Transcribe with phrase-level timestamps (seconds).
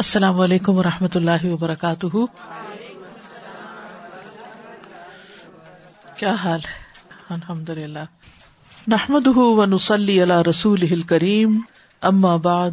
[0.00, 2.16] السلام علیکم و رحمۃ اللہ وبرکاتہ۔
[6.16, 7.98] کیا حال ہے؟ الحمد للہ
[8.88, 9.26] نحمد
[9.72, 11.60] نسلی اللہ رسول کریم
[12.02, 12.70] اما بعد،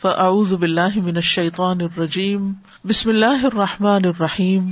[0.00, 2.52] فاعوذ باللہ من الشیطان الرجیم۔
[2.84, 4.70] بسم اللہ الرحمٰن الرحیم۔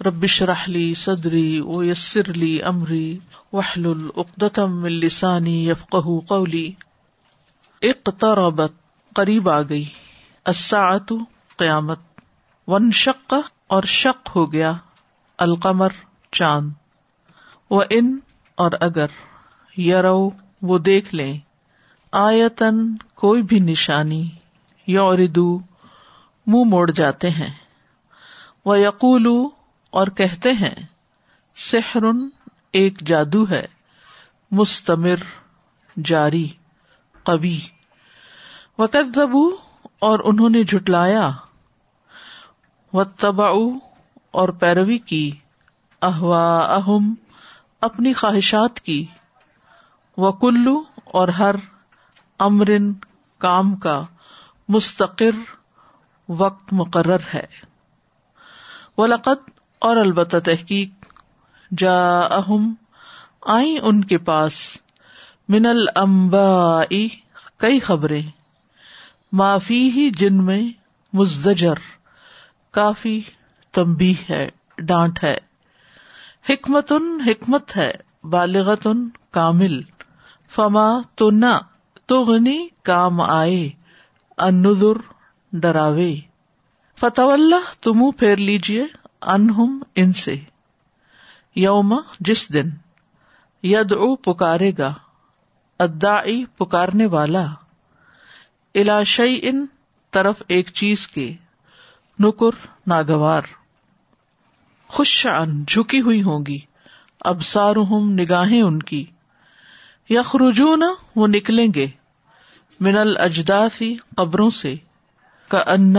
[0.00, 3.18] ربش رحلی صدری و یسر علی عمری
[3.52, 5.96] وحل العقدم السانی یفق
[6.26, 6.72] قولی۔
[7.82, 8.72] اقتربت،
[9.14, 9.84] قریب آ گئی۔
[10.46, 11.12] الساعت
[11.56, 11.98] قیامت۔
[12.66, 13.34] ون شق
[13.66, 14.72] اور شق ہو گیا
[15.38, 15.88] القمر
[16.32, 16.70] چاند۔
[17.70, 18.18] و ان
[18.54, 19.06] اور اگر
[19.80, 20.30] یرو
[20.62, 21.38] وہ دیکھ لیں۔
[22.12, 24.30] آیتن کوئی بھی نشانی
[24.86, 25.58] یوردو
[26.46, 27.54] منہ موڑ جاتے ہیں۔
[28.64, 29.26] وہ یقول
[29.90, 30.86] اور کہتے ہیں
[31.56, 32.28] سحرن
[32.72, 33.66] ایک جادو ہے،
[34.50, 35.16] مستمر،
[36.04, 36.48] جاری
[37.22, 37.60] قبی
[38.78, 39.18] وقت
[39.98, 41.30] اور انہوں نے جھٹلایا۔
[42.92, 43.48] و تبا
[44.30, 45.30] اور پیروی کی۔
[46.02, 47.14] احوا اہم
[47.80, 49.06] اپنی خواہشات کی۔
[50.16, 51.54] و کلو اور ہر
[52.38, 52.94] امرن
[53.38, 54.02] کام کا
[54.68, 55.54] مستقر
[56.28, 57.46] وقت مقرر ہے۔
[58.98, 60.90] وہ لقت اور البتہ تحقیق
[61.78, 62.74] جا اہم
[63.40, 64.76] آئی ان کے پاس۔
[65.48, 66.84] من المبا
[67.56, 68.45] کئی خبریں۔
[69.36, 70.62] معافی ہی جن میں
[71.12, 71.74] مزدجر،
[72.70, 73.20] کافی
[73.72, 74.48] تمبی ہے،
[74.78, 75.38] ڈانٹ ہے۔
[76.50, 77.92] حکمت ان حکمت ہے
[78.24, 79.82] بالغت ان کامل۔
[80.48, 81.58] فما تو نہ
[82.06, 83.70] تو غنی کام آئے
[84.38, 84.98] اندر
[85.52, 86.14] ڈراوے۔
[87.00, 88.86] فتح اللہ تم پھیر لیجیے
[89.22, 90.36] انہم ان سے۔
[91.54, 92.70] یوم، جس دن؟
[93.62, 94.94] ید او پکارے گا
[95.78, 96.16] ادا
[96.58, 97.46] پکارنے والا۔
[98.76, 99.66] الاشئی ان
[100.10, 101.34] طرف ایک چیز کے۔
[102.18, 103.42] نکر، ناگوار۔
[104.88, 106.58] خوش شان جھکی ہوئی ہوں گی
[107.20, 109.04] اب سارم نگاہیں ان کی۔
[110.10, 110.82] یخرجون،
[111.16, 111.86] وہ نکلیں گے۔
[112.80, 114.74] من الجدافی قبروں سے۔
[115.48, 115.96] کا ان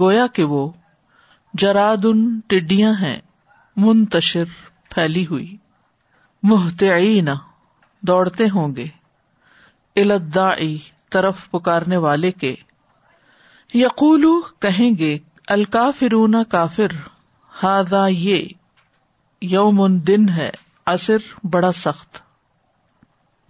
[0.00, 0.72] گویا کہ وہ۔
[1.54, 3.20] جراد ان ٹڈیاں ہیں۔
[3.76, 4.44] منتشر،
[4.90, 5.56] پھیلی ہوئی۔
[6.42, 7.28] محتعین
[8.00, 8.86] دوڑتے ہوں گے۔
[9.96, 10.78] الدائی
[11.10, 12.54] طرف پکارنے والے کے۔
[13.74, 14.26] یقول
[14.58, 16.86] کہیں گے، الکافرون کافر
[17.62, 18.44] ہاضا یہ،
[19.40, 20.50] یوم دن ہے
[20.86, 22.18] اصر بڑا سخت۔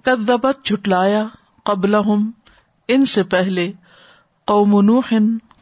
[0.05, 1.25] کدبت جھٹلایا
[1.65, 1.95] قبل
[2.89, 3.73] ان سے پہلے
[4.45, 5.13] قوم نوح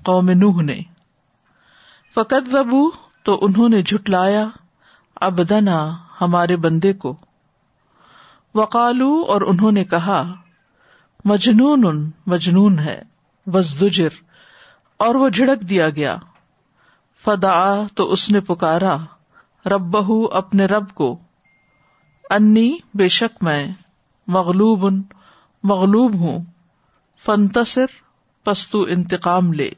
[0.03, 0.81] قوم نوح نے۔
[2.15, 2.91] فقت زبو
[3.23, 4.47] تو انہوں نے جھٹلایا،
[5.17, 7.17] ابدنا ہمارے بندے کو۔
[8.55, 10.33] وقالو اور انہوں نے کہا
[11.25, 13.03] مجنون مجنون ہے،
[13.47, 14.09] وزدجر،
[14.97, 16.17] اور وہ جھڑک دیا گیا۔
[17.25, 18.97] فدا تو اس نے پکارا۔
[19.67, 21.19] رب بہ اپنے رب کو۔
[22.31, 23.69] انی، بے شک میں،
[24.27, 24.84] مغلوب
[25.62, 26.45] مغلوب ہوں۔
[27.25, 27.87] فنتصر
[28.45, 29.71] پستو انتقام لے۔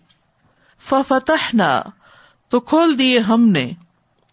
[0.80, 1.82] فتح نہ
[2.48, 3.70] تو کھول دیے ہم نے۔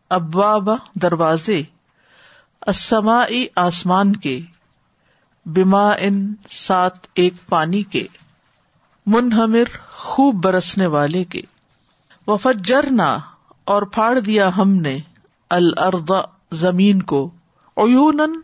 [0.09, 1.62] ابواب دروازے
[2.62, 3.25] اسما
[3.56, 4.39] آسمان کے۔
[5.47, 8.08] بیما ان سات ایک پانی کے،
[9.06, 11.41] منہمر خوب برسنے والے کے۔
[12.28, 13.18] وفجر نہ
[13.66, 15.00] اور پھاڑ دیا ہم نے
[15.50, 16.12] الرد
[16.52, 17.30] زمین کو
[17.74, 18.41] اون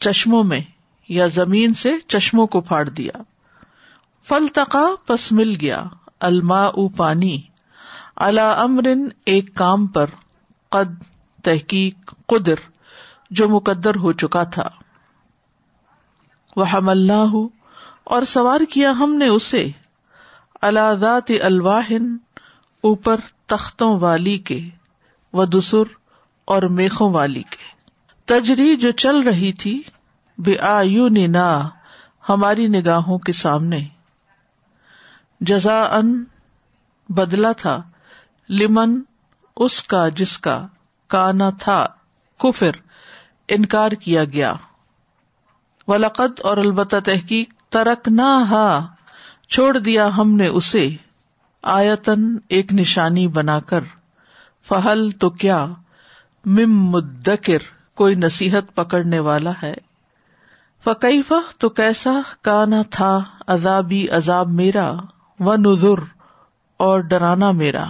[0.00, 0.60] چشموں میں
[1.08, 3.22] یا زمین سے چشموں کو پھاڑ دیا۔
[4.28, 5.84] فل تقا پس مل گیا
[6.20, 7.40] الما او پانی۔
[8.16, 10.06] اللہ امرن ایک کام پر
[10.68, 11.02] قد
[11.44, 12.54] تحقیق قدر
[13.30, 14.68] جو مقدر ہو چکا تھا۔
[16.56, 17.34] وہ ہم اللہ
[18.04, 19.70] اور سوار کیا ہم نے اسے۔
[20.62, 22.16] اللہ الواہن
[22.80, 23.16] اوپر
[23.46, 24.60] تختوں والی کے
[25.32, 25.82] و دسر
[26.44, 27.74] اور میخوں والی کے۔
[28.24, 29.82] تجری جو چل رہی تھی
[30.38, 31.68] بے آیو نا
[32.28, 33.80] ہماری نگاہوں کے سامنے۔
[35.40, 36.24] جزا ان
[37.08, 37.82] بدلا تھا،
[38.48, 39.00] لمن
[39.56, 40.66] اس کا جس کا
[41.08, 41.86] کانا تھا،
[42.38, 42.70] کفر،
[43.48, 44.54] انکار کیا گیا۔
[45.88, 48.86] ولقد اور البتہ تحقیق ترک نہ ہا
[49.48, 50.90] چھوڑ دیا ہم نے اسے
[51.62, 53.80] آیتن ایک نشانی بنا کر۔
[54.68, 55.66] فہل تو کیا،
[56.44, 57.58] مم مدکر،
[57.94, 59.74] کوئی نصیحت پکڑنے والا ہے۔
[60.84, 64.92] فقیف تو کیسا، کانا تھا عذابی عذاب میرا
[65.40, 66.02] و نظر
[66.76, 67.84] اور ڈرانا میرا۔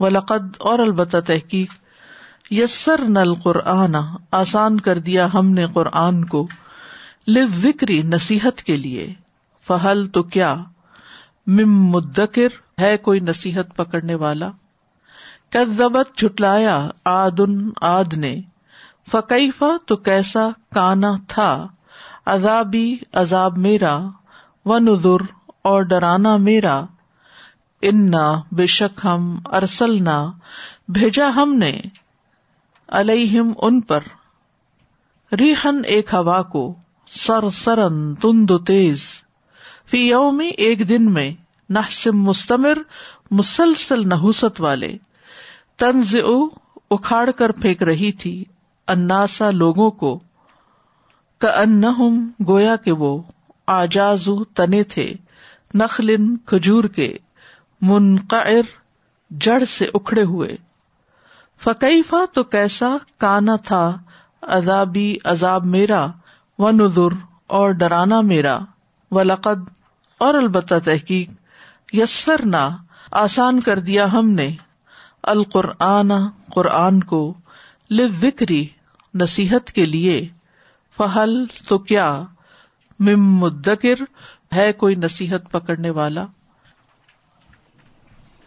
[0.00, 1.72] و لقد اور البتہ تحقیق
[2.50, 3.96] یسر نل قرآن
[4.30, 6.48] آسان کر دیا ہم نے قرآن کو۔
[7.36, 9.14] ذکری نصیحت کے لیے۔
[9.66, 10.54] فہل تو کیا؟
[11.46, 14.50] مم مدکر ہے کوئی نصیحت پکڑنے والا؟
[15.50, 18.40] کذبت جھٹلایا آدن آد نے۔
[19.10, 21.68] فقیفہ تو کیسا کانا تھا؟
[22.26, 23.98] عذابی عذاب میرا۔
[24.64, 25.22] و نظر
[25.62, 26.84] اور ڈرانا میرا۔
[27.82, 30.32] انا بے شک ہم ارسلنا۔
[30.88, 31.80] بھیجا ہم نے
[32.88, 34.00] علیہم ان پر۔
[35.32, 36.74] ریحن ایک ہوا کو۔
[37.10, 39.04] سر سرن تند تیز۔
[39.86, 41.30] فی یومی، ایک دن میں
[41.70, 42.78] نحسم مستمر،
[43.30, 44.96] مسلسل نحوست والے۔
[45.76, 46.16] تنز
[46.90, 48.44] اکھاڑ کر پھینک رہی تھی۔
[48.88, 50.20] اناسا لوگوں کو۔
[51.40, 51.84] ان
[52.48, 53.22] گویا کے وہ
[53.66, 55.14] آجازو تنے تھے۔
[55.74, 57.18] نخلن، کھجور کے۔
[57.80, 58.48] منقر
[59.30, 60.56] جڑ سے اکھڑے ہوئے۔
[61.60, 63.98] فقیفہ تو کیسا کانا تھا،
[64.42, 66.06] عذابی عذاب میرا۔
[66.58, 67.14] و نظر
[67.46, 68.58] اور ڈرانا میرا
[69.10, 69.58] و لقد
[70.18, 71.30] اور البتہ تحقیق
[71.92, 72.76] یسر نہ
[73.12, 74.50] آسان کر دیا ہم نے،
[75.22, 76.12] القرآن،
[76.54, 77.34] قرآن کو
[77.90, 78.66] لکری
[79.14, 80.28] نصیحت کے لیے،
[80.96, 82.22] فہل تو کیا،
[83.00, 83.94] مم مدکر،
[84.54, 86.24] ہے کوئی نصیحت پکڑنے والا؟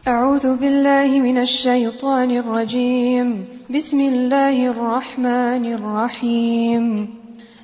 [0.07, 7.05] اعوذ باللہ من الشیطان الرجیم، بسم اللہ الرحمن الرحیم۔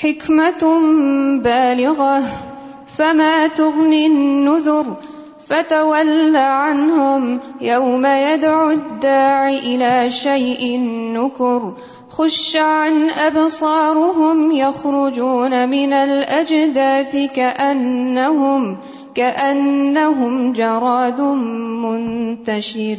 [0.00, 0.64] حکمت
[1.44, 2.22] بالغة
[2.98, 4.86] فما تغني النذر،
[5.48, 10.80] فتول عنهم يوم يدعو الداع إلى شيء
[11.12, 11.72] نكر
[12.10, 18.76] خش عن أبصارهم يخرجون من الأجداث كأنهم
[19.14, 21.20] كأنهم جراد
[21.84, 22.98] منتشر۔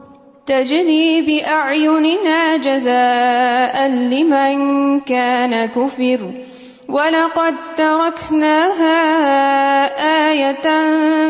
[0.51, 6.19] تجري بأعيننا جزاء لمن كان كفر.
[6.89, 8.97] وَلَقَدْ تَرَكْنَاهَا
[10.31, 10.67] آيَةً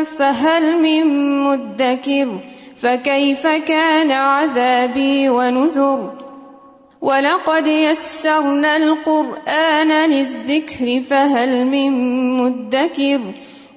[0.04, 1.04] فَهَلْ مِن
[1.44, 2.38] مُدَّكِرٍ؟
[2.76, 6.12] فَكَيْفَ كَانَ عَذَابِي وَنُذُرِ؟
[7.02, 11.92] وَلَقَدْ يَسَّرْنَا الْقُرْآنَ لِلذِّكْرِ فَهَلْ مِن
[12.36, 13.20] مُدَّكِرٍ؟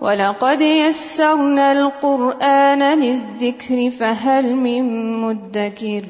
[0.00, 4.84] وَلَقَدْ يَسَّرْنَا الْقُرْآنَ لِلذِّكْرِ فَهَلْ مِن
[5.20, 6.04] مدكر